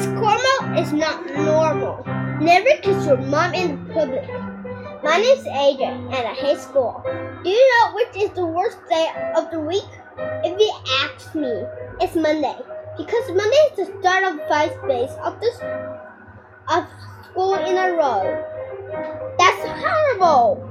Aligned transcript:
Miss 0.00 0.08
Kormel 0.16 0.80
is 0.80 0.92
not 0.94 1.26
normal. 1.26 2.02
Never 2.40 2.70
kiss 2.80 3.04
your 3.04 3.18
mom 3.18 3.52
in 3.52 3.84
public. 3.92 4.26
My 5.04 5.18
name's 5.18 5.44
AJ 5.44 5.82
and 5.84 6.26
I 6.26 6.32
hate 6.32 6.58
school. 6.58 7.04
Do 7.44 7.50
you 7.50 7.64
know 7.70 7.94
which 7.94 8.16
is 8.16 8.30
the 8.30 8.46
worst 8.46 8.78
day 8.88 9.08
of 9.36 9.50
the 9.50 9.60
week? 9.60 9.84
If 10.16 10.58
you 10.58 10.72
ask 11.04 11.34
me, 11.34 11.52
it's 12.00 12.16
Monday. 12.16 12.56
Because 12.96 13.28
Monday 13.28 13.62
is 13.68 13.76
the 13.76 14.00
start 14.00 14.24
of 14.24 14.40
five 14.48 14.72
days 14.88 15.10
of 15.22 15.38
this 15.38 15.60
of 16.72 16.86
school 17.28 17.56
in 17.56 17.76
a 17.76 17.92
row. 17.92 18.24
That's 19.36 19.62
horrible. 19.84 20.64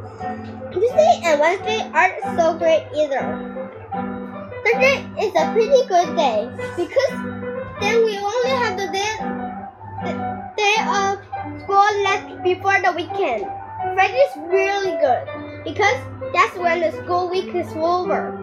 Tuesday 0.74 1.22
and 1.24 1.40
Wednesday 1.40 1.82
aren't 1.94 2.18
so 2.36 2.58
great 2.58 2.88
either. 2.98 3.22
Thursday 4.66 5.06
is 5.22 5.34
a 5.38 5.54
pretty 5.54 5.86
good 5.88 6.16
day 6.18 6.50
because 6.76 7.40
then 7.80 8.04
we 8.04 8.18
only 8.18 8.50
have 8.50 8.78
the 8.78 8.89
before 12.56 12.82
the 12.82 12.92
weekend. 12.94 13.46
Friday 13.94 14.18
is 14.18 14.36
really 14.50 14.98
good 14.98 15.64
because 15.64 16.00
that's 16.34 16.58
when 16.58 16.82
the 16.82 16.92
school 17.04 17.30
week 17.30 17.54
is 17.54 17.72
over. 17.76 18.34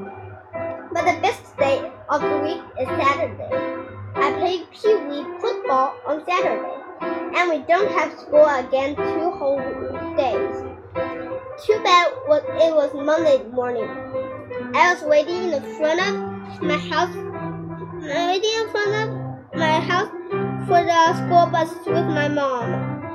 But 0.92 1.05
the 1.10 1.20
best 1.20 1.56
day 1.59 1.91
of 2.09 2.20
the 2.23 2.38
week 2.38 2.62
is 2.79 2.87
Saturday. 2.87 3.51
I 4.15 4.32
play 4.38 4.62
Pee 4.70 4.95
Wee 5.09 5.27
football 5.41 5.96
on 6.06 6.24
Saturday, 6.24 6.70
and 7.37 7.51
we 7.51 7.66
don't 7.66 7.91
have 7.98 8.16
school 8.16 8.46
again 8.46 8.95
two 8.95 9.30
whole 9.32 9.59
days. 10.16 10.54
Too 11.66 11.80
bad 11.82 12.07
it 12.62 12.74
was 12.74 12.95
Monday 12.95 13.43
morning. 13.51 13.91
I 14.73 14.95
was 14.95 15.02
waiting 15.02 15.45
in 15.45 15.51
the 15.51 15.62
front 15.79 16.01
of 16.01 16.62
my 16.62 16.79
house, 16.79 17.16
waiting 18.07 18.54
in 18.54 18.70
front 18.70 18.95
of 19.02 19.59
my 19.59 19.80
house 19.80 20.10
for 20.68 20.80
the 20.84 21.15
school 21.27 21.46
bus 21.51 21.74
with 21.87 22.07
my 22.07 22.29
mom. 22.29 23.05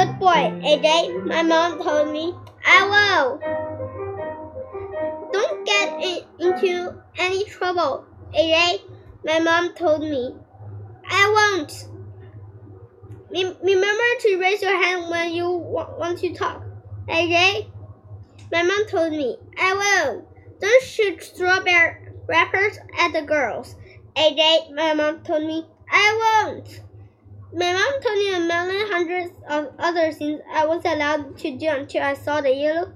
Good 0.00 0.18
boy, 0.18 0.48
AJ. 0.64 1.26
My 1.26 1.42
mom 1.42 1.82
told 1.82 2.10
me. 2.10 2.34
I 2.64 2.88
will. 2.88 3.38
Don't 5.30 5.66
get 5.66 6.02
in, 6.02 6.24
into 6.38 6.94
any 7.18 7.44
trouble, 7.44 8.06
AJ. 8.34 8.80
My 9.26 9.40
mom 9.40 9.74
told 9.74 10.00
me. 10.00 10.34
I 11.06 11.24
won't. 11.36 11.86
Remember 13.30 14.10
to 14.20 14.38
raise 14.40 14.62
your 14.62 14.82
hand 14.82 15.10
when 15.10 15.34
you 15.34 15.50
want 15.50 16.18
to 16.20 16.32
talk. 16.32 16.64
AJ? 17.06 17.70
My 18.50 18.62
mom 18.62 18.86
told 18.86 19.12
me. 19.12 19.36
I 19.58 19.74
will. 19.74 20.26
Don't 20.62 20.82
shoot 20.82 21.22
strawberry 21.22 22.08
wrappers 22.26 22.78
at 22.98 23.12
the 23.12 23.20
girls. 23.20 23.76
AJ, 24.16 24.74
my 24.74 24.94
mom 24.94 25.20
told 25.24 25.42
me. 25.42 25.66
I 25.90 26.46
won't. 26.46 26.80
My 27.52 27.72
mom 27.72 28.00
told 28.00 28.18
me 28.18 28.32
a 28.32 28.40
million 28.40 28.86
hundreds 28.92 29.32
of 29.48 29.72
other 29.80 30.12
things 30.12 30.40
I 30.52 30.66
was 30.66 30.84
allowed 30.84 31.36
to 31.38 31.58
do 31.58 31.68
until 31.68 32.02
I 32.02 32.14
saw 32.14 32.40
the 32.40 32.54
yellow, 32.54 32.92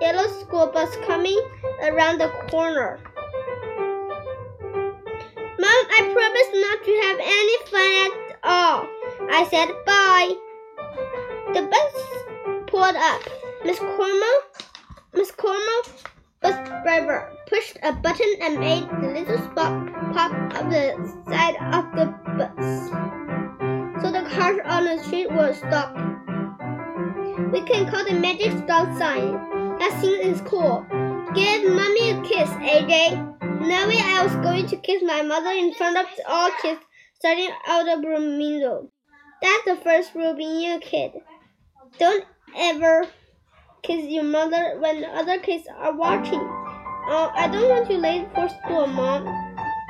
yellow 0.00 0.28
school 0.40 0.68
bus 0.68 0.94
coming 1.04 1.40
around 1.82 2.20
the 2.20 2.28
corner. 2.48 3.00
Mom, 5.58 5.80
I 5.90 6.10
promise 6.14 6.50
not 6.54 6.84
to 6.84 6.92
have 7.06 7.18
any 7.20 7.56
fun 7.66 7.90
at 8.06 8.38
all. 8.44 8.86
I 9.30 9.46
said 9.50 9.68
bye. 9.84 10.36
The 11.54 11.62
bus 11.66 11.92
pulled 12.68 12.94
up. 12.94 13.22
Miss 13.64 13.80
Kormel, 13.80 14.38
Miss 15.12 15.32
Kormel, 15.32 16.04
bus 16.40 16.54
driver, 16.84 17.36
pushed 17.48 17.76
a 17.82 17.92
button 17.92 18.34
and 18.40 18.60
made 18.60 18.88
the 19.00 19.08
little 19.08 19.38
spot 19.50 19.88
pop 20.14 20.32
up 20.54 20.70
the 20.70 20.94
side 21.26 21.56
of 21.74 21.90
the 21.96 22.17
stop. 25.68 25.94
We 27.52 27.62
can 27.62 27.90
call 27.90 28.04
the 28.04 28.14
magic 28.14 28.52
stop 28.64 28.96
sign. 28.98 29.32
That 29.78 29.96
thing 30.00 30.20
is 30.20 30.40
cool. 30.42 30.84
Give 31.34 31.72
mommy 31.72 32.10
a 32.10 32.22
kiss, 32.22 32.50
AJ. 32.50 33.38
Knowing 33.60 33.98
I 33.98 34.22
was 34.24 34.34
going 34.36 34.66
to 34.68 34.76
kiss 34.76 35.02
my 35.02 35.22
mother 35.22 35.50
in 35.50 35.74
front 35.74 35.96
of 35.96 36.06
all 36.26 36.50
kids 36.62 36.80
starting 37.18 37.50
out 37.66 37.88
of 37.88 38.02
Bloomingdale. 38.02 38.90
That's 39.42 39.64
the 39.66 39.76
first 39.76 40.14
rule 40.14 40.34
being 40.34 40.72
a 40.72 40.80
kid. 40.80 41.12
Don't 41.98 42.24
ever 42.56 43.06
kiss 43.82 44.04
your 44.06 44.24
mother 44.24 44.76
when 44.80 45.04
other 45.04 45.38
kids 45.38 45.64
are 45.76 45.94
watching. 45.94 46.40
Oh, 46.40 47.30
I 47.34 47.48
don't 47.48 47.68
want 47.68 47.90
you 47.90 47.98
late 47.98 48.28
for 48.34 48.48
school, 48.48 48.86
Mom. 48.86 49.24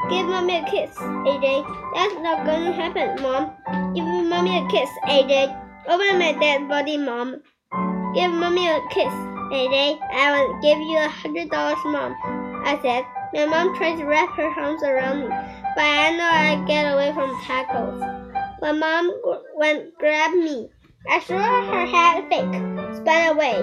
Give 0.09 0.27
mommy 0.27 0.59
a 0.59 0.65
kiss, 0.65 0.95
AJ. 0.97 1.65
That's 1.95 2.15
not 2.21 2.47
gonna 2.47 2.73
happen, 2.73 3.23
Mom. 3.23 3.53
Give 3.95 4.05
mommy 4.05 4.59
a 4.59 4.69
kiss, 4.69 4.91
AJ. 5.05 5.68
Open 5.89 6.19
my 6.19 6.33
dead 6.39 6.69
body, 6.69 6.99
Mom. 6.99 7.43
Give 8.15 8.31
mommy 8.31 8.69
a 8.69 8.79
kiss, 8.91 9.13
AJ. 9.53 9.99
I 10.13 10.33
will 10.33 10.61
give 10.61 10.79
you 10.79 10.99
a 10.99 11.09
hundred 11.09 11.51
dollars, 11.51 11.79
Mom. 11.87 12.15
I 12.65 12.79
said. 12.83 13.05
My 13.35 13.45
mom 13.45 13.75
tried 13.77 13.97
to 13.97 14.07
wrap 14.07 14.31
her 14.37 14.49
arms 14.49 14.83
around 14.83 15.21
me, 15.21 15.29
but 15.29 15.85
I 15.85 16.17
know 16.17 16.25
I'd 16.25 16.67
get 16.67 16.91
away 16.91 17.13
from 17.13 17.39
tackles. 17.43 18.03
When 18.61 18.81
mom 18.81 19.13
went 19.55 19.99
grab 19.99 20.33
me, 20.33 20.71
I 21.11 21.21
saw 21.21 21.37
her 21.37 21.87
head 21.87 22.29
fake, 22.31 22.55
spun 22.97 23.37
away, 23.37 23.61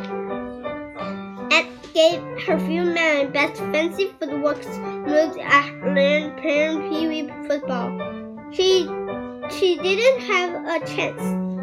and 1.52 1.68
gave 1.94 2.22
her 2.46 2.59
few 2.59 2.84
my 2.84 3.25
best 3.34 3.58
fancy 3.58 4.14
footwork 4.19 4.64
moves 5.08 5.38
I 5.41 5.72
learned 5.84 6.38
playing 6.38 6.90
Pee 6.90 7.08
Wee 7.08 7.47
football. 7.47 7.90
She 8.52 8.88
she 9.50 9.78
didn't 9.78 10.22
have 10.28 10.81
a 10.81 10.85
chance. 10.85 11.54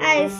I 0.00 0.30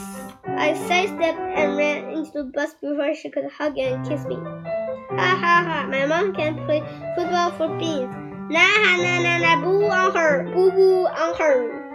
I 0.45 0.73
sidestepped 0.73 1.39
and 1.39 1.77
ran 1.77 2.09
into 2.09 2.31
the 2.31 2.43
bus 2.45 2.73
before 2.81 3.13
she 3.15 3.29
could 3.29 3.49
hug 3.51 3.77
and 3.77 4.07
kiss 4.07 4.25
me. 4.25 4.35
Ha 4.35 5.29
ha 5.39 5.63
ha! 5.65 5.87
My 5.89 6.05
mom 6.05 6.33
can 6.33 6.65
play 6.65 6.81
football 7.15 7.51
for 7.51 7.69
beans. 7.77 8.13
Nah 8.49 8.97
na 9.01 9.19
na 9.21 9.37
nah! 9.37 9.61
Boo 9.63 9.85
on 9.85 10.15
her! 10.15 10.43
Boo 10.53 10.71
boo 10.71 11.07
on 11.07 11.35
her! 11.35 11.86